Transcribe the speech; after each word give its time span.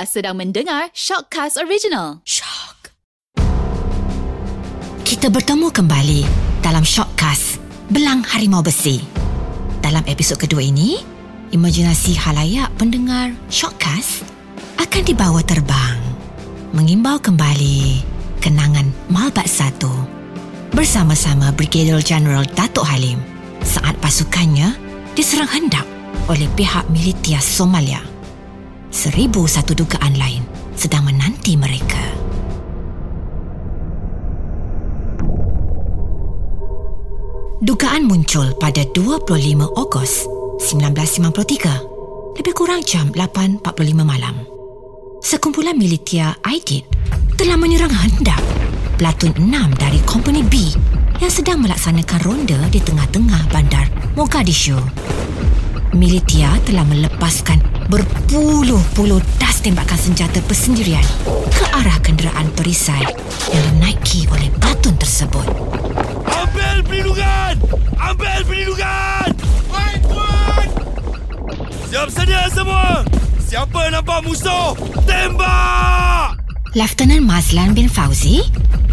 Sedang 0.00 0.40
mendengar 0.40 0.88
Shockcast 0.96 1.60
Original. 1.60 2.24
Shock. 2.24 2.96
Kita 5.04 5.28
bertemu 5.28 5.68
kembali 5.68 6.20
dalam 6.64 6.80
Shockcast 6.80 7.60
Belang 7.92 8.24
Harimau 8.24 8.64
Besi. 8.64 8.96
Dalam 9.84 10.00
episod 10.08 10.40
kedua 10.40 10.64
ini, 10.64 11.04
imajinasi 11.52 12.16
halayak 12.16 12.72
pendengar 12.80 13.36
Shockcast 13.52 14.24
akan 14.80 15.02
dibawa 15.04 15.44
terbang 15.44 16.00
mengimbau 16.72 17.20
kembali 17.20 18.00
kenangan 18.40 18.88
Malbat 19.12 19.52
1 19.52 19.84
bersama-sama 20.72 21.52
Brigadier 21.52 22.00
General 22.00 22.48
Datuk 22.56 22.88
Halim 22.88 23.20
saat 23.60 24.00
pasukannya 24.00 24.72
diserang 25.12 25.52
hendak 25.52 25.84
oleh 26.24 26.48
pihak 26.56 26.88
militia 26.88 27.36
Somalia 27.36 28.09
seribu 28.90 29.46
satu 29.46 29.72
dugaan 29.78 30.18
lain 30.18 30.42
sedang 30.74 31.06
menanti 31.06 31.54
mereka. 31.54 32.02
Dugaan 37.62 38.10
muncul 38.10 38.50
pada 38.58 38.82
25 38.82 39.78
Ogos 39.78 40.26
1953, 40.58 42.36
lebih 42.42 42.54
kurang 42.56 42.82
jam 42.82 43.14
8.45 43.14 43.62
malam. 44.02 44.34
Sekumpulan 45.22 45.78
militia 45.78 46.34
Aidid 46.42 46.88
telah 47.38 47.54
menyerang 47.54 47.92
hendak 47.92 48.40
Platun 48.98 49.32
6 49.36 49.80
dari 49.80 50.00
Company 50.08 50.40
B 50.42 50.72
yang 51.20 51.28
sedang 51.28 51.60
melaksanakan 51.60 52.20
ronda 52.24 52.58
di 52.72 52.80
tengah-tengah 52.80 53.52
bandar 53.52 53.86
Mogadishu 54.16 54.80
militia 55.92 56.54
telah 56.64 56.86
melepaskan 56.86 57.79
berpuluh-puluh 57.90 59.18
das 59.42 59.58
tembakan 59.58 59.98
senjata 59.98 60.38
persendirian 60.46 61.02
ke 61.50 61.64
arah 61.74 61.98
kenderaan 62.06 62.46
perisai 62.54 63.02
yang 63.50 63.64
dinaiki 63.74 64.30
oleh 64.30 64.46
batun 64.62 64.94
tersebut. 64.94 65.42
Ambil 66.30 66.86
perlindungan! 66.86 67.58
Ambil 67.98 68.46
perlindungan! 68.46 69.28
Baik, 69.74 70.00
Tuan! 70.06 70.66
Siap 71.90 72.08
sedia 72.14 72.46
semua! 72.54 73.02
Siapa 73.42 73.90
nampak 73.90 74.22
musuh? 74.22 74.78
Tembak! 75.02 76.38
Lieutenant 76.78 77.26
Mazlan 77.26 77.74
bin 77.74 77.90
Fauzi, 77.90 78.46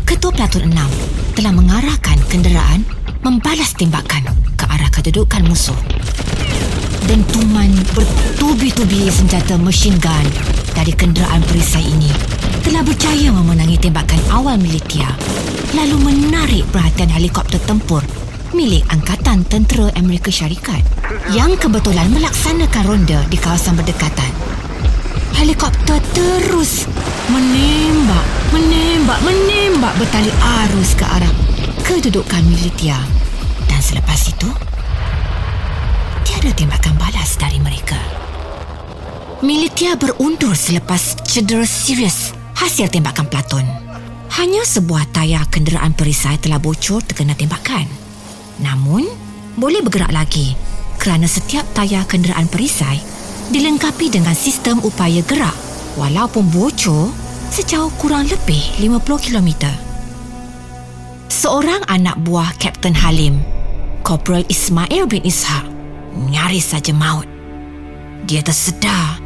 Ketua 0.09 0.33
Platun 0.33 0.73
6, 0.73 1.37
telah 1.37 1.53
mengarahkan 1.53 2.17
kenderaan 2.33 2.81
membalas 3.21 3.77
tembakan 3.77 4.25
ke 4.57 4.65
arah 4.65 4.89
kedudukan 4.89 5.45
musuh 5.45 5.77
dentuman 7.07 7.71
bertubi-tubi 7.95 9.07
senjata 9.07 9.55
mesin 9.55 9.95
gun 10.03 10.27
dari 10.75 10.91
kenderaan 10.91 11.39
perisai 11.47 11.87
ini 11.87 12.11
telah 12.67 12.83
berjaya 12.83 13.31
memenangi 13.31 13.79
tembakan 13.79 14.19
awal 14.35 14.59
militia 14.59 15.07
lalu 15.71 16.11
menarik 16.11 16.67
perhatian 16.67 17.07
helikopter 17.07 17.63
tempur 17.63 18.03
milik 18.51 18.83
Angkatan 18.91 19.47
Tentera 19.47 19.87
Amerika 19.95 20.27
Syarikat 20.27 20.83
yang 21.31 21.55
kebetulan 21.55 22.07
melaksanakan 22.11 22.83
ronda 22.87 23.19
di 23.27 23.35
kawasan 23.35 23.75
berdekatan. 23.75 24.31
Helikopter 25.35 25.99
terus 26.15 26.87
menembak, 27.27 28.25
menembak, 28.55 29.19
menembak 29.23 29.93
bertali 29.99 30.31
arus 30.63 30.95
ke 30.95 31.03
arah 31.03 31.33
kedudukan 31.83 32.43
militia. 32.47 32.97
Dan 33.67 33.83
selepas 33.83 34.31
itu, 34.31 34.49
tiada 36.37 36.53
tembakan 36.53 36.93
balas 37.01 37.33
dari 37.41 37.57
mereka. 37.57 37.97
Militia 39.41 39.97
berundur 39.97 40.53
selepas 40.53 41.17
cedera 41.25 41.65
serius 41.65 42.29
hasil 42.53 42.93
tembakan 42.93 43.25
Platon. 43.25 43.65
Hanya 44.37 44.61
sebuah 44.61 45.09
tayar 45.17 45.49
kenderaan 45.49 45.97
perisai 45.97 46.37
telah 46.37 46.61
bocor 46.61 47.01
terkena 47.01 47.33
tembakan. 47.33 47.89
Namun, 48.61 49.09
boleh 49.57 49.81
bergerak 49.81 50.13
lagi 50.13 50.53
kerana 51.01 51.25
setiap 51.25 51.65
tayar 51.73 52.05
kenderaan 52.05 52.45
perisai 52.45 53.01
dilengkapi 53.49 54.13
dengan 54.13 54.37
sistem 54.37 54.77
upaya 54.85 55.25
gerak 55.25 55.57
walaupun 55.97 56.53
bocor 56.53 57.09
sejauh 57.49 57.89
kurang 57.97 58.29
lebih 58.29 58.61
50 58.77 59.25
km. 59.25 59.73
Seorang 61.33 61.81
anak 61.89 62.21
buah 62.21 62.53
Kapten 62.61 62.93
Halim, 62.93 63.41
Corporal 64.05 64.45
Ismail 64.45 65.09
bin 65.09 65.25
Ishaq, 65.25 65.76
nyaris 66.25 66.73
saja 66.73 66.97
maut. 66.97 67.29
Dia 68.25 68.41
tersedar 68.41 69.21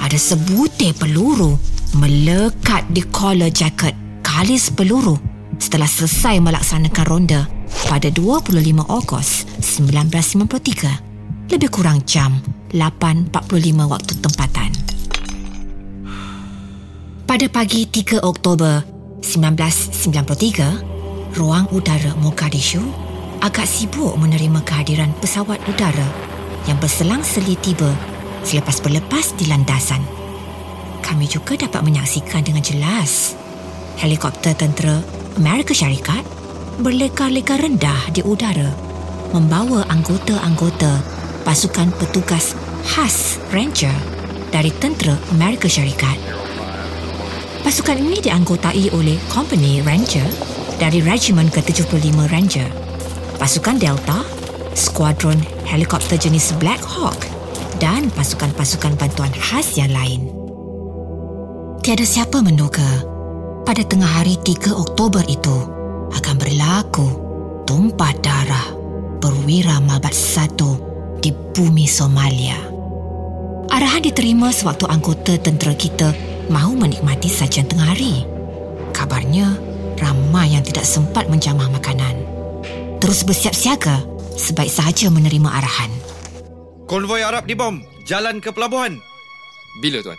ada 0.00 0.16
sebutir 0.16 0.96
peluru 0.96 1.60
melekat 2.00 2.88
di 2.88 3.04
collar 3.12 3.52
jaket 3.52 3.92
kalis 4.24 4.72
peluru 4.72 5.20
setelah 5.60 5.86
selesai 5.86 6.40
melaksanakan 6.40 7.04
ronda 7.04 7.44
pada 7.86 8.08
25 8.08 8.56
Ogos 8.88 9.44
1953 9.60 11.52
lebih 11.52 11.68
kurang 11.68 12.00
jam 12.08 12.40
8.45 12.72 13.90
waktu 13.90 14.14
tempatan. 14.22 14.70
Pada 17.26 17.46
pagi 17.46 17.86
3 17.86 18.26
Oktober 18.26 18.82
1993, 19.22 21.38
ruang 21.38 21.66
udara 21.70 22.14
Mogadishu 22.18 22.82
agak 23.38 23.66
sibuk 23.66 24.18
menerima 24.18 24.58
kehadiran 24.66 25.14
pesawat 25.22 25.62
udara 25.70 26.29
yang 26.68 26.76
berselang-seli 26.80 27.56
tiba 27.60 27.88
selepas 28.44 28.80
berlepas 28.80 29.36
di 29.36 29.48
landasan. 29.48 30.00
Kami 31.00 31.26
juga 31.28 31.56
dapat 31.56 31.80
menyaksikan 31.84 32.44
dengan 32.44 32.64
jelas 32.64 33.36
helikopter 34.00 34.56
tentera 34.56 35.00
Amerika 35.36 35.76
Syarikat 35.76 36.24
berlekar-lekar 36.80 37.60
rendah 37.60 38.08
di 38.12 38.24
udara 38.24 38.72
membawa 39.36 39.84
anggota-anggota 39.92 41.00
pasukan 41.44 41.92
petugas 42.00 42.56
khas 42.88 43.36
Ranger 43.52 43.92
dari 44.48 44.72
tentera 44.80 45.14
Amerika 45.30 45.68
Syarikat. 45.68 46.16
Pasukan 47.60 48.00
ini 48.00 48.18
dianggotai 48.24 48.90
oleh 48.96 49.20
Company 49.28 49.84
Ranger 49.84 50.26
dari 50.80 51.04
Regimen 51.04 51.52
ke-75 51.52 52.16
Ranger 52.32 52.90
pasukan 53.40 53.80
Delta, 53.80 54.20
skuadron 54.74 55.38
helikopter 55.66 56.16
jenis 56.18 56.54
Black 56.58 56.82
Hawk 56.82 57.26
dan 57.80 58.12
pasukan-pasukan 58.12 58.98
bantuan 58.98 59.32
khas 59.32 59.78
yang 59.78 59.90
lain. 59.90 60.30
Tiada 61.80 62.04
siapa 62.04 62.44
menduga 62.44 63.04
pada 63.64 63.80
tengah 63.86 64.08
hari 64.20 64.36
3 64.42 64.74
Oktober 64.74 65.24
itu 65.26 65.56
akan 66.12 66.36
berlaku 66.36 67.08
tumpah 67.64 68.12
darah 68.20 68.68
perwira 69.22 69.80
Malbat 69.80 70.12
satu 70.12 70.76
di 71.24 71.32
bumi 71.32 71.88
Somalia. 71.88 72.58
Arahan 73.70 74.02
diterima 74.02 74.50
sewaktu 74.50 74.84
anggota 74.90 75.38
tentera 75.40 75.72
kita 75.72 76.12
mahu 76.50 76.74
menikmati 76.74 77.30
sajian 77.30 77.70
tengah 77.70 77.94
hari. 77.94 78.26
Kabarnya, 78.90 79.56
ramai 79.96 80.58
yang 80.58 80.66
tidak 80.66 80.84
sempat 80.84 81.30
menjamah 81.30 81.70
makanan 81.70 82.40
terus 83.00 83.24
bersiap 83.24 83.56
siaga 83.56 84.04
sebaik 84.40 84.72
sahaja 84.72 85.12
menerima 85.12 85.48
arahan. 85.52 85.92
Konvoi 86.88 87.20
Arab 87.20 87.44
dibom. 87.44 87.84
Jalan 88.08 88.40
ke 88.40 88.48
pelabuhan. 88.50 88.96
Bila, 89.84 90.00
Tuan? 90.00 90.16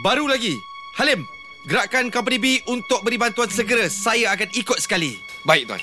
Baru 0.00 0.24
lagi. 0.26 0.56
Halim, 0.96 1.22
gerakkan 1.68 2.08
Company 2.08 2.38
B 2.40 2.46
untuk 2.66 3.04
beri 3.04 3.20
bantuan 3.20 3.52
segera. 3.52 3.86
Saya 3.86 4.32
akan 4.34 4.48
ikut 4.56 4.80
sekali. 4.80 5.14
Baik, 5.44 5.68
Tuan. 5.68 5.82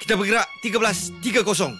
Kita 0.00 0.16
bergerak 0.16 0.48
13.30. 0.64 1.76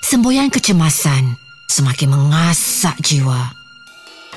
Semboyan 0.00 0.48
kecemasan 0.48 1.36
semakin 1.70 2.10
mengasak 2.10 2.98
jiwa. 3.04 3.54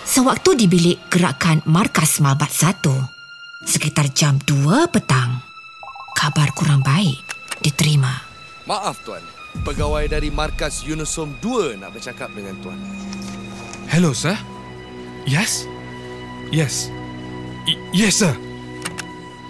Sewaktu 0.03 0.59
di 0.59 0.65
bilik 0.67 0.99
gerakan 1.07 1.63
Markas 1.63 2.19
Malbat 2.19 2.51
1, 2.51 2.83
sekitar 3.63 4.11
jam 4.11 4.35
2 4.43 4.91
petang, 4.91 5.39
kabar 6.13 6.51
kurang 6.51 6.83
baik 6.83 7.23
diterima. 7.63 8.11
Maaf 8.67 8.99
tuan, 9.07 9.23
pegawai 9.61 10.09
dari 10.09 10.33
markas 10.33 10.81
Unisom 10.81 11.37
2 11.37 11.77
nak 11.77 11.93
bercakap 11.93 12.33
dengan 12.33 12.57
tuan. 12.65 12.79
Hello 13.93 14.09
sir. 14.09 14.33
Yes. 15.29 15.69
Yes. 16.49 16.89
I- 17.69 17.79
yes 17.93 18.25
sir. 18.25 18.33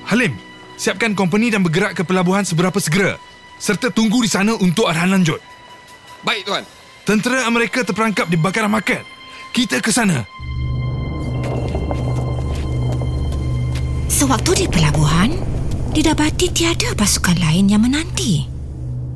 Halim, 0.04 0.36
siapkan 0.76 1.16
company 1.16 1.48
dan 1.48 1.64
bergerak 1.64 1.96
ke 1.96 2.04
pelabuhan 2.04 2.44
seberapa 2.44 2.76
segera 2.84 3.16
serta 3.64 3.88
tunggu 3.88 4.20
di 4.20 4.30
sana 4.30 4.60
untuk 4.60 4.92
arahan 4.92 5.16
lanjut. 5.16 5.40
Baik, 6.28 6.44
Tuan. 6.44 6.64
Tentera 7.08 7.48
Amerika 7.48 7.84
terperangkap 7.84 8.28
di 8.28 8.36
bakaran 8.36 8.72
market. 8.72 9.04
Kita 9.56 9.80
ke 9.80 9.92
sana. 9.92 10.28
Sewaktu 14.08 14.52
di 14.56 14.66
pelabuhan, 14.72 15.36
didapati 15.92 16.48
tiada 16.52 16.96
pasukan 16.96 17.36
lain 17.40 17.68
yang 17.72 17.84
menanti. 17.84 18.53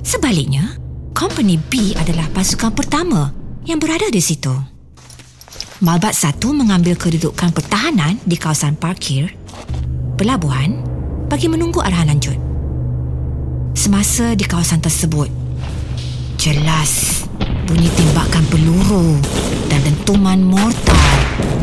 Sebaliknya, 0.08 0.72
Company 1.12 1.60
B 1.60 1.92
adalah 1.92 2.32
pasukan 2.32 2.72
pertama 2.72 3.28
yang 3.68 3.76
berada 3.76 4.08
di 4.08 4.24
situ. 4.24 4.56
Malbat 5.84 6.16
1 6.16 6.40
mengambil 6.56 6.96
kedudukan 6.96 7.52
pertahanan 7.52 8.16
di 8.24 8.40
kawasan 8.40 8.80
parkir, 8.80 9.36
pelabuhan 10.16 10.80
bagi 11.28 11.52
menunggu 11.52 11.84
arahan 11.84 12.08
lanjut. 12.08 12.40
Semasa 13.76 14.32
di 14.32 14.48
kawasan 14.48 14.80
tersebut, 14.80 15.28
jelas 16.40 17.28
bunyi 17.68 17.92
tembakan 17.92 18.48
peluru 18.48 19.20
dan 19.68 19.84
dentuman 19.92 20.40
mortar 20.40 21.12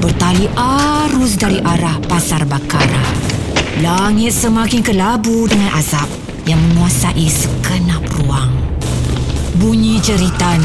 bertali 0.04 0.52
arus 0.52 1.40
dari 1.40 1.64
arah 1.64 1.96
pasar 2.12 2.44
Bakara. 2.44 3.08
Langit 3.80 4.36
semakin 4.36 4.84
kelabu 4.84 5.48
dengan 5.48 5.72
azab 5.80 6.23
yang 6.44 6.60
menguasai 6.60 7.24
sekenap 7.28 8.04
ruang. 8.20 8.52
Bunyi 9.56 9.96
jeritan 10.02 10.60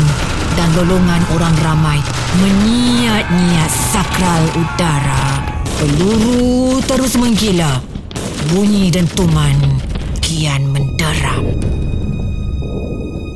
dan 0.57 0.69
lolongan 0.75 1.23
orang 1.31 1.55
ramai 1.63 1.99
menyiat-nyiat 2.43 3.71
sakral 3.71 4.43
udara. 4.59 5.45
Peluru 5.79 6.83
terus 6.83 7.15
menggila. 7.15 7.79
Bunyi 8.51 8.91
dentuman 8.91 9.55
kian 10.19 10.67
menderam. 10.67 11.47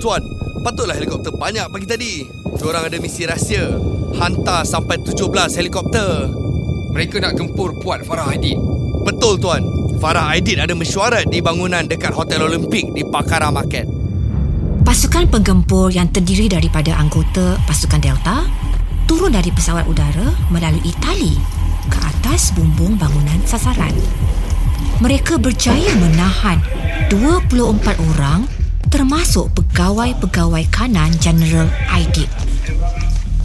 Tuan, 0.03 0.19
patutlah 0.59 0.99
helikopter 0.99 1.31
banyak 1.31 1.63
pagi 1.71 1.87
tadi. 1.87 2.13
Diorang 2.59 2.91
ada 2.91 2.99
misi 2.99 3.23
rahsia. 3.23 3.71
Hantar 4.19 4.67
sampai 4.67 4.99
17 4.99 5.55
helikopter. 5.55 6.27
Mereka 6.91 7.23
nak 7.23 7.39
gempur 7.39 7.79
puat 7.79 8.03
Farah 8.03 8.35
Aidit. 8.35 8.59
Betul 9.07 9.39
tuan. 9.39 9.82
Farah 10.03 10.35
Aidit 10.35 10.59
ada 10.59 10.75
mesyuarat 10.75 11.31
di 11.31 11.39
bangunan 11.39 11.87
dekat 11.87 12.11
Hotel 12.11 12.43
Olimpik 12.43 12.91
di 12.91 13.07
Pakara 13.07 13.47
Market. 13.47 13.87
Pasukan 14.83 15.31
penggempur 15.31 15.95
yang 15.95 16.11
terdiri 16.11 16.51
daripada 16.51 16.91
anggota 16.99 17.55
pasukan 17.63 18.03
Delta 18.03 18.43
turun 19.07 19.31
dari 19.31 19.47
pesawat 19.47 19.87
udara 19.87 20.27
melalui 20.51 20.91
tali 20.99 21.39
ke 21.87 21.95
atas 22.03 22.51
bumbung 22.51 22.99
bangunan 22.99 23.39
sasaran. 23.47 23.95
Mereka 24.99 25.39
berjaya 25.39 25.95
menahan 25.95 26.59
24 27.07 27.63
orang 28.11 28.43
termasuk 28.91 29.55
pegawai-pegawai 29.55 30.67
kanan 30.67 31.15
General 31.23 31.71
Aidit. 31.95 32.27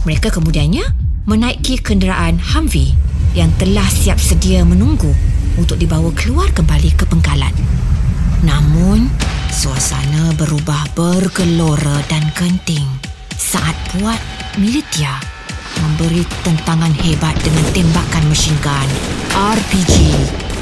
Mereka 0.03 0.27
kemudiannya 0.27 0.83
menaiki 1.23 1.79
kenderaan 1.79 2.35
Humvee 2.35 2.99
yang 3.31 3.47
telah 3.55 3.87
siap 3.87 4.19
sedia 4.19 4.67
menunggu 4.67 5.15
untuk 5.59 5.75
dibawa 5.75 6.07
keluar 6.15 6.47
kembali 6.55 6.95
ke 6.95 7.03
pengkalan. 7.03 7.51
Namun, 8.47 9.11
suasana 9.51 10.31
berubah 10.39 10.87
bergelora 10.95 11.99
dan 12.07 12.23
genting 12.31 12.87
saat 13.35 13.75
puat 13.91 14.17
militia 14.55 15.19
memberi 15.83 16.23
tentangan 16.47 16.95
hebat 17.03 17.35
dengan 17.43 17.65
tembakan 17.75 18.23
mesin 18.31 18.55
gun, 18.63 18.89
RPG 19.35 19.95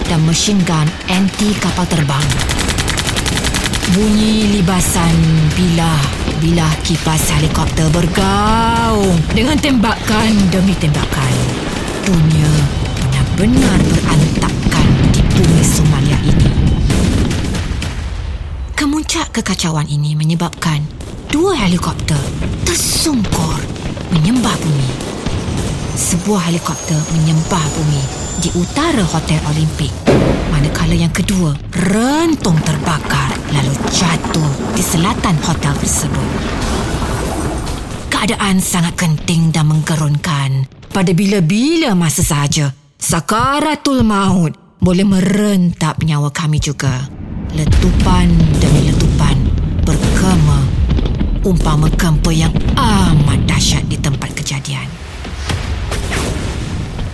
dan 0.10 0.20
mesin 0.26 0.58
gun 0.66 0.90
anti 1.14 1.54
kapal 1.62 1.86
terbang. 1.86 2.26
Bunyi 3.94 4.60
libasan 4.60 5.16
bilah-bilah 5.56 6.74
kipas 6.84 7.24
helikopter 7.40 7.88
bergaung 7.94 9.16
dengan 9.32 9.58
tembakan 9.62 10.32
demi 10.52 10.76
tembakan. 10.76 11.34
Dunia 12.04 12.52
benar-benar 13.00 13.80
berantakan 13.80 14.57
Kemuncak 19.18 19.42
kekacauan 19.42 19.90
ini 19.90 20.14
menyebabkan 20.14 20.78
dua 21.34 21.58
helikopter 21.58 22.22
tersungkur 22.70 23.58
menyembah 24.14 24.54
bumi. 24.62 24.90
Sebuah 25.98 26.46
helikopter 26.46 26.94
menyembah 27.18 27.66
bumi 27.74 27.98
di 28.46 28.54
utara 28.54 29.02
Hotel 29.02 29.42
Olimpik 29.50 29.90
manakala 30.54 30.94
yang 30.94 31.10
kedua 31.10 31.58
rentung 31.90 32.62
terbakar 32.62 33.34
lalu 33.58 33.74
jatuh 33.90 34.78
di 34.78 34.86
selatan 34.86 35.34
hotel 35.42 35.74
tersebut. 35.82 36.30
Keadaan 38.14 38.62
sangat 38.62 39.02
genting 39.02 39.50
dan 39.50 39.66
menggerunkan 39.66 40.70
pada 40.94 41.10
bila-bila 41.18 41.98
masa 41.98 42.22
sahaja 42.22 42.70
sakaratul 43.02 44.06
maut 44.06 44.54
boleh 44.78 45.10
merentap 45.10 46.06
nyawa 46.06 46.30
kami 46.30 46.62
juga. 46.62 47.10
Letupan 47.56 48.28
demi 48.60 48.87
bergema 49.88 50.60
umpama 51.48 51.88
gempa 51.96 52.28
yang 52.36 52.52
amat 52.76 53.40
dahsyat 53.48 53.88
di 53.88 53.96
tempat 53.96 54.36
kejadian. 54.36 54.84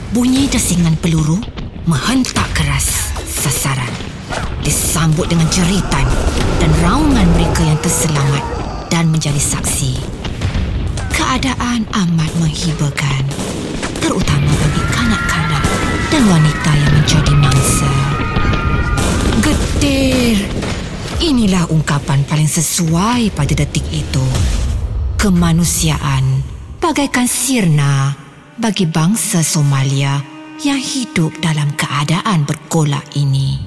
Bunyi 0.09 0.49
desingan 0.49 0.97
peluru 0.97 1.37
menghentak 1.85 2.49
keras 2.57 3.13
sasaran. 3.29 3.93
Disambut 4.65 5.29
dengan 5.29 5.45
jeritan 5.53 6.07
dan 6.57 6.71
raungan 6.81 7.29
mereka 7.37 7.61
yang 7.61 7.77
terselamat 7.77 8.41
dan 8.89 9.05
menjadi 9.13 9.37
saksi. 9.37 9.93
Keadaan 11.13 11.85
amat 11.93 12.31
menghiburkan, 12.41 13.21
terutama 14.01 14.49
bagi 14.49 14.83
kanak-kanak 14.89 15.63
dan 16.09 16.21
wanita 16.25 16.71
yang 16.73 16.93
menjadi 16.97 17.33
mangsa. 17.37 17.91
Getir! 19.45 20.41
Inilah 21.21 21.69
ungkapan 21.69 22.25
paling 22.25 22.49
sesuai 22.49 23.37
pada 23.37 23.53
detik 23.53 23.85
itu. 23.93 24.25
Kemanusiaan 25.21 26.41
bagaikan 26.81 27.29
sirna 27.29 28.17
bagi 28.57 28.89
bangsa 28.89 29.45
Somalia 29.45 30.17
yang 30.65 30.81
hidup 30.81 31.37
dalam 31.37 31.69
keadaan 31.77 32.49
bergolak 32.49 33.05
ini. 33.13 33.61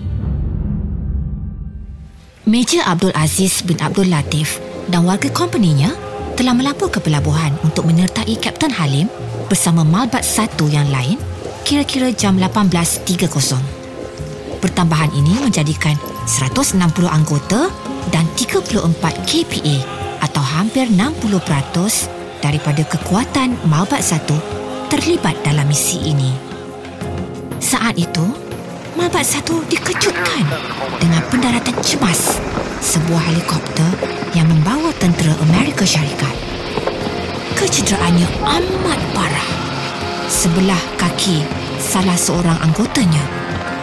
Major 2.47 2.83
Abdul 2.87 3.15
Aziz 3.15 3.63
bin 3.63 3.79
Abdul 3.79 4.11
Latif 4.11 4.59
dan 4.91 5.07
warga 5.07 5.31
kompaninya 5.31 5.95
telah 6.35 6.55
melapor 6.55 6.91
ke 6.91 6.99
pelabuhan 6.99 7.55
untuk 7.63 7.87
menyertai 7.87 8.39
Kapten 8.43 8.75
Halim 8.75 9.07
bersama 9.47 9.87
malbat 9.87 10.27
satu 10.27 10.67
yang 10.67 10.91
lain 10.91 11.19
kira-kira 11.63 12.11
jam 12.11 12.39
18.30. 12.39 14.63
Pertambahan 14.63 15.11
ini 15.15 15.35
menjadikan 15.43 15.95
160 16.27 16.83
anggota 17.07 17.71
dan 18.11 18.27
34 18.35 18.93
KPA 19.25 19.77
atau 20.21 20.43
hampir 20.43 20.91
60% 20.91 22.43
daripada 22.43 22.83
kekuatan 22.85 23.55
malbat 23.71 24.03
satu 24.03 24.35
terlibat 24.91 25.39
dalam 25.47 25.67
misi 25.67 26.03
ini. 26.03 26.35
Saat 27.63 27.99
itu, 27.99 28.47
Malbat 28.97 29.29
satu 29.29 29.61
dikejutkan 29.69 30.49
dengan 30.97 31.21
pendaratan 31.29 31.77
cemas 31.85 32.41
sebuah 32.81 33.29
helikopter 33.29 33.85
yang 34.33 34.49
membawa 34.49 34.89
tentera 34.97 35.37
Amerika 35.45 35.85
Syarikat. 35.85 36.33
Kecederaannya 37.61 38.25
amat 38.41 39.01
parah. 39.13 39.49
Sebelah 40.33 40.81
kaki 40.97 41.45
salah 41.77 42.17
seorang 42.17 42.57
anggotanya 42.65 43.21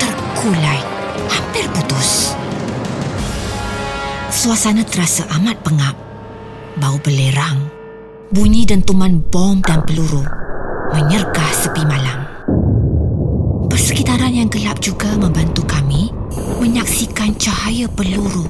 terkulai 0.01 0.92
hampir 1.33 1.65
putus. 1.73 2.37
Suasana 4.29 4.85
terasa 4.85 5.25
amat 5.41 5.57
pengap. 5.65 5.95
Bau 6.77 6.97
belerang, 7.01 7.69
bunyi 8.33 8.65
dentuman 8.65 9.21
bom 9.29 9.61
dan 9.61 9.85
peluru 9.85 10.25
menyergah 10.93 11.51
sepi 11.53 11.85
malam. 11.85 12.25
Persekitaran 13.69 14.33
yang 14.33 14.49
gelap 14.49 14.77
juga 14.81 15.09
membantu 15.17 15.65
kami 15.65 16.13
menyaksikan 16.61 17.33
cahaya 17.37 17.89
peluru 17.89 18.45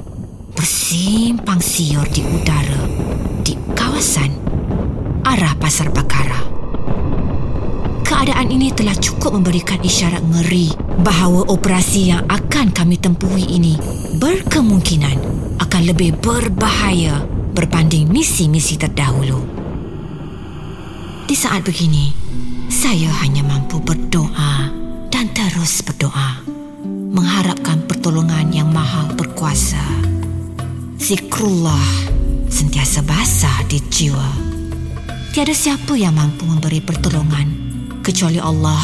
bersimpang 0.55 1.59
siur 1.59 2.05
di 2.11 2.21
udara 2.21 2.83
di 3.43 3.55
kawasan 3.75 4.31
arah 5.23 5.55
Pasar 5.59 5.89
Bakara. 5.89 6.62
Keadaan 8.23 8.55
ini 8.55 8.71
telah 8.71 8.95
cukup 8.95 9.35
memberikan 9.35 9.83
isyarat 9.83 10.23
ngeri 10.23 10.71
bahawa 11.03 11.43
operasi 11.51 12.07
yang 12.07 12.23
akan 12.31 12.71
kami 12.71 12.95
tempuhi 12.95 13.59
ini 13.59 13.75
berkemungkinan 14.15 15.17
akan 15.59 15.81
lebih 15.83 16.15
berbahaya 16.23 17.19
berbanding 17.51 18.07
misi-misi 18.07 18.79
terdahulu. 18.79 19.43
Di 21.27 21.35
saat 21.35 21.67
begini, 21.67 22.15
saya 22.71 23.11
hanya 23.27 23.43
mampu 23.43 23.83
berdoa 23.83 24.71
dan 25.11 25.27
terus 25.35 25.83
berdoa 25.83 26.47
mengharapkan 26.87 27.83
pertolongan 27.83 28.55
yang 28.55 28.71
maha 28.71 29.03
berkuasa. 29.19 29.83
Zikrullah 30.95 32.07
sentiasa 32.47 33.03
basah 33.03 33.67
di 33.67 33.83
jiwa. 33.91 34.31
Tiada 35.35 35.51
siapa 35.51 35.99
yang 35.99 36.15
mampu 36.15 36.47
memberi 36.47 36.79
pertolongan 36.79 37.72
kecuali 38.03 38.35
Allah, 38.35 38.83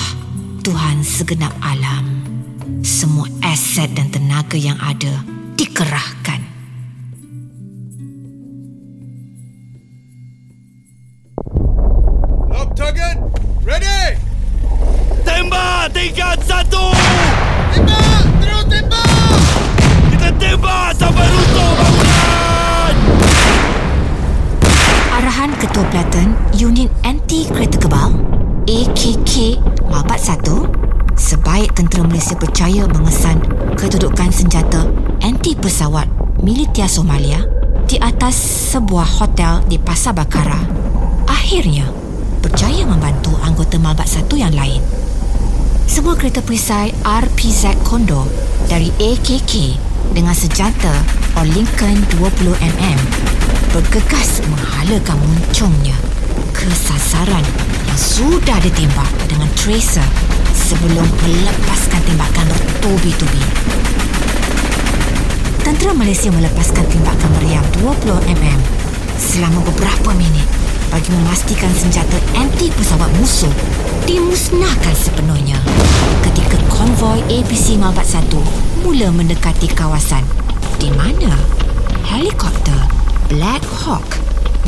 Tuhan 0.63 1.03
segenap 1.03 1.51
alam. 1.59 2.23
Semua 2.79 3.27
aset 3.43 3.91
dan 3.91 4.07
tenaga 4.07 4.55
yang 4.55 4.79
ada 4.79 5.27
dikerahkan. 5.59 6.39
Lock 12.47 12.71
target. 12.79 13.19
Ready! 13.67 14.15
Tembak 15.27 15.91
tingkat 15.91 16.39
satu! 16.47 16.95
Tembak! 17.75 18.23
Terus 18.39 18.65
tembak! 18.71 19.35
Kita 20.15 20.29
tembak 20.39 20.89
sampai 20.95 21.27
runtuh 21.27 21.71
bangunan! 21.75 22.93
Arahan 25.19 25.51
Ketua 25.59 25.83
Platoon 25.91 26.29
Unit 26.55 26.87
Anti 27.03 27.43
Kereta 27.51 27.75
Kebal 27.83 28.39
AKK 28.69 29.57
Mabat 29.89 30.21
1 30.21 30.45
sebaik 31.17 31.73
tentera 31.73 32.05
Malaysia 32.05 32.37
percaya 32.37 32.85
mengesan 32.85 33.41
kedudukan 33.73 34.29
senjata 34.29 34.85
anti 35.25 35.57
pesawat 35.57 36.05
militer 36.45 36.85
Somalia 36.85 37.41
di 37.89 37.97
atas 37.97 38.37
sebuah 38.69 39.09
hotel 39.17 39.65
di 39.65 39.81
Pasar 39.81 40.13
Bakara 40.13 40.61
akhirnya 41.25 41.89
berjaya 42.45 42.85
membantu 42.85 43.33
anggota 43.41 43.81
Mabat 43.81 44.05
1 44.05 44.29
yang 44.37 44.53
lain. 44.53 44.85
Semua 45.89 46.13
kereta 46.13 46.45
perisai 46.45 46.93
RPZ 47.01 47.73
Kondo 47.81 48.29
dari 48.69 48.93
AKK 49.01 49.81
dengan 50.13 50.37
senjata 50.37 50.93
Lincoln 51.41 51.97
20mm 52.21 52.99
bergegas 53.73 54.45
menghalakan 54.45 55.17
muncungnya 55.25 55.97
ke 56.53 56.69
sasaran 56.69 57.41
yang 57.41 57.78
sudah 57.99 58.55
ditembak 58.63 59.11
dengan 59.27 59.51
tracer 59.59 60.07
sebelum 60.55 61.03
melepaskan 61.03 61.99
tembakan 62.07 62.47
bertubi-tubi. 62.47 63.43
Tentera 65.59 65.91
Malaysia 65.91 66.31
melepaskan 66.31 66.87
tembakan 66.87 67.29
meriam 67.35 67.65
20mm 67.83 68.59
selama 69.19 69.59
beberapa 69.67 70.15
minit 70.15 70.47
bagi 70.87 71.11
memastikan 71.11 71.69
senjata 71.75 72.15
anti 72.39 72.71
pesawat 72.71 73.11
musuh 73.19 73.51
dimusnahkan 74.07 74.95
sepenuhnya 74.95 75.59
ketika 76.23 76.57
konvoi 76.71 77.19
APC 77.27 77.75
Malbat 77.75 78.07
1 78.07 78.31
mula 78.87 79.11
mendekati 79.11 79.67
kawasan 79.75 80.23
di 80.79 80.87
mana 80.95 81.35
helikopter 82.07 82.79
Black 83.27 83.61
Hawk 83.83 84.07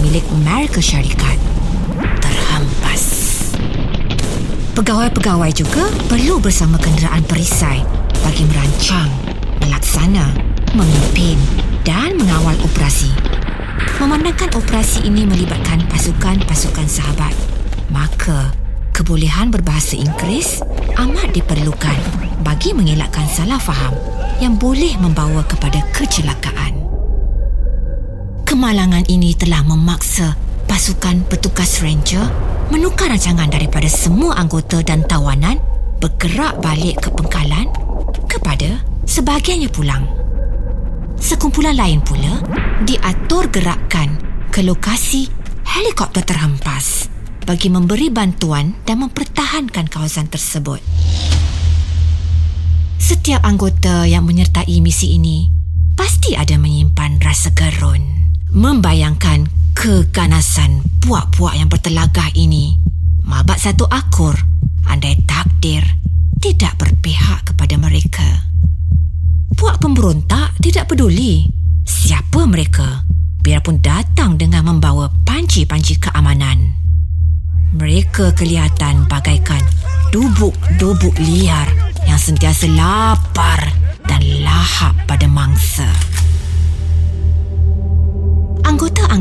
milik 0.04 0.28
Amerika 0.36 0.84
Syarikat 0.84 1.40
terhempas. 2.22 3.21
Pegawai-pegawai 4.72 5.52
juga 5.52 5.86
perlu 6.08 6.40
bersama 6.40 6.80
kenderaan 6.80 7.22
perisai 7.28 7.84
bagi 8.24 8.48
merancang, 8.48 9.12
melaksana, 9.62 10.32
memimpin 10.74 11.38
dan 11.84 12.16
mengawal 12.16 12.56
operasi. 12.64 13.12
Memandangkan 14.00 14.50
operasi 14.58 15.06
ini 15.06 15.28
melibatkan 15.28 15.86
pasukan-pasukan 15.92 16.88
sahabat, 16.90 17.36
maka 17.94 18.50
kebolehan 18.96 19.54
berbahasa 19.54 19.94
Inggeris 20.00 20.66
amat 20.98 21.30
diperlukan 21.36 21.98
bagi 22.42 22.74
mengelakkan 22.74 23.28
salah 23.30 23.62
faham 23.62 23.94
yang 24.42 24.58
boleh 24.58 24.98
membawa 24.98 25.46
kepada 25.46 25.84
kecelakaan. 25.94 26.74
Kemalangan 28.50 29.06
ini 29.08 29.38
telah 29.38 29.62
memaksa 29.64 30.34
pasukan 30.72 31.28
petugas 31.28 31.84
ranger 31.84 32.24
menukar 32.72 33.12
rancangan 33.12 33.52
daripada 33.52 33.92
semua 33.92 34.40
anggota 34.40 34.80
dan 34.80 35.04
tawanan 35.04 35.60
bergerak 36.00 36.64
balik 36.64 36.96
ke 37.04 37.12
pengkalan 37.12 37.68
kepada 38.32 38.80
sebahagiannya 39.04 39.68
pulang. 39.68 40.08
Sekumpulan 41.20 41.76
lain 41.76 42.00
pula 42.00 42.40
diatur 42.88 43.52
gerakkan 43.52 44.16
ke 44.48 44.64
lokasi 44.64 45.28
helikopter 45.68 46.24
terhempas 46.24 47.12
bagi 47.44 47.68
memberi 47.68 48.08
bantuan 48.08 48.72
dan 48.88 49.04
mempertahankan 49.04 49.92
kawasan 49.92 50.32
tersebut. 50.32 50.80
Setiap 52.96 53.44
anggota 53.44 54.08
yang 54.08 54.24
menyertai 54.24 54.80
misi 54.80 55.20
ini 55.20 55.52
pasti 56.00 56.32
ada 56.40 56.56
menyimpan 56.56 57.20
rasa 57.20 57.52
gerun. 57.52 58.21
Membayangkan 58.52 59.48
keganasan 59.72 60.84
puak-puak 61.00 61.56
yang 61.56 61.72
bertelagah 61.72 62.36
ini, 62.36 62.76
mabat 63.24 63.56
satu 63.56 63.88
akur 63.88 64.36
andai 64.92 65.16
takdir 65.24 65.80
tidak 66.44 66.76
berpihak 66.76 67.48
kepada 67.48 67.80
mereka. 67.80 68.28
Puak 69.56 69.80
pemberontak 69.80 70.52
tidak 70.60 70.92
peduli 70.92 71.48
siapa 71.88 72.44
mereka 72.44 73.08
biarpun 73.40 73.80
datang 73.80 74.36
dengan 74.36 74.68
membawa 74.68 75.08
panci-panci 75.24 76.04
keamanan. 76.04 76.76
Mereka 77.72 78.36
kelihatan 78.36 79.08
bagaikan 79.08 79.64
dubuk-dubuk 80.12 81.16
liar 81.24 81.72
yang 82.04 82.20
sentiasa 82.20 82.68
lapar 82.68 83.72
dan 84.12 84.20
lahap 84.44 84.92
pada 85.08 85.24
mangsa. 85.32 85.88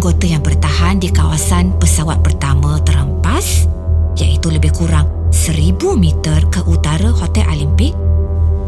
Anggota-anggota 0.00 0.32
yang 0.32 0.40
bertahan 0.40 0.96
di 0.96 1.12
kawasan 1.12 1.76
pesawat 1.76 2.24
pertama 2.24 2.80
terhempas 2.80 3.68
iaitu 4.16 4.48
lebih 4.48 4.72
kurang 4.72 5.04
seribu 5.28 5.92
meter 5.92 6.40
ke 6.48 6.64
utara 6.64 7.12
Hotel 7.12 7.44
Olimpik 7.44 7.92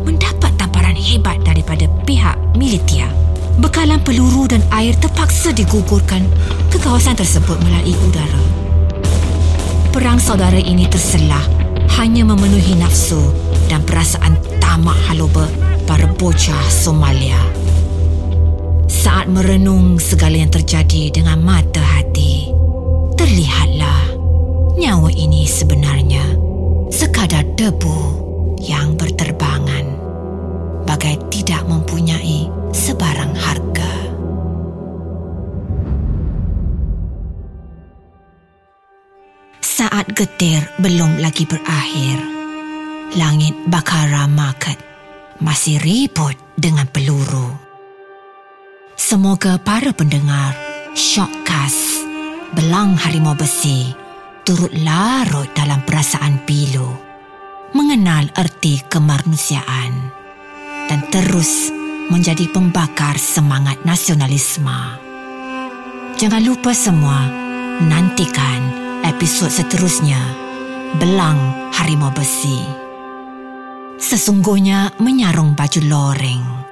mendapat 0.04 0.52
tamparan 0.60 0.92
hebat 0.92 1.40
daripada 1.40 1.88
pihak 2.04 2.36
militia. 2.52 3.08
Bekalan 3.56 4.04
peluru 4.04 4.44
dan 4.44 4.60
air 4.76 4.92
terpaksa 5.00 5.56
digugurkan 5.56 6.20
ke 6.68 6.76
kawasan 6.76 7.16
tersebut 7.16 7.56
melalui 7.64 7.96
udara. 8.12 8.42
Perang 9.88 10.20
saudara 10.20 10.60
ini 10.60 10.84
terselah 10.84 11.48
hanya 11.96 12.28
memenuhi 12.28 12.76
nafsu 12.76 13.32
dan 13.72 13.80
perasaan 13.88 14.36
tamak 14.60 15.00
haluba 15.08 15.48
para 15.88 16.04
bocah 16.12 16.60
Somalia. 16.68 17.61
Saat 19.22 19.38
merenung 19.38 20.02
segala 20.02 20.34
yang 20.34 20.50
terjadi 20.50 21.14
dengan 21.14 21.38
mata 21.46 21.78
hati, 21.78 22.50
terlihatlah 23.14 24.18
nyawa 24.74 25.14
ini 25.14 25.46
sebenarnya 25.46 26.26
sekadar 26.90 27.46
debu 27.54 27.98
yang 28.58 28.98
berterbangan 28.98 29.94
bagai 30.90 31.22
tidak 31.30 31.62
mempunyai 31.70 32.50
sebarang 32.74 33.30
harga. 33.38 33.92
Saat 39.62 40.18
getir 40.18 40.66
belum 40.82 41.22
lagi 41.22 41.46
berakhir, 41.46 42.18
langit 43.14 43.54
Bakara 43.70 44.26
Market 44.26 44.82
masih 45.38 45.78
ribut 45.78 46.34
dengan 46.58 46.90
peluru. 46.90 47.61
Semoga 49.02 49.58
para 49.58 49.90
pendengar 49.90 50.54
Shockcast 50.94 52.06
Belang 52.54 52.94
Harimau 52.94 53.34
Besi 53.34 53.90
turut 54.46 54.70
larut 54.78 55.50
dalam 55.58 55.82
perasaan 55.82 56.38
pilu 56.46 56.86
mengenal 57.74 58.30
erti 58.38 58.78
kemanusiaan 58.86 60.14
dan 60.86 61.02
terus 61.10 61.74
menjadi 62.14 62.46
pembakar 62.54 63.18
semangat 63.18 63.82
nasionalisme. 63.82 65.02
Jangan 66.14 66.46
lupa 66.46 66.70
semua 66.70 67.26
nantikan 67.82 68.62
episod 69.02 69.50
seterusnya 69.50 70.22
Belang 71.02 71.74
Harimau 71.74 72.14
Besi. 72.14 72.62
Sesungguhnya 73.98 74.94
menyarung 75.02 75.58
baju 75.58 75.80
loreng, 75.90 76.62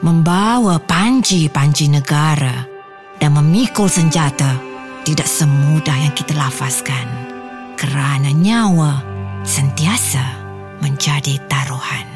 membawa 0.00 0.80
panji-panji 0.80 1.92
negara 1.92 2.64
dan 3.20 3.36
memikul 3.36 3.86
senjata 3.86 4.56
tidak 5.04 5.28
semudah 5.28 5.96
yang 5.96 6.14
kita 6.16 6.32
lafazkan 6.36 7.06
kerana 7.76 8.32
nyawa 8.32 9.04
sentiasa 9.44 10.24
menjadi 10.80 11.36
taruhan. 11.48 12.09